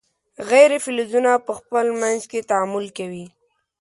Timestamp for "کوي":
2.97-3.25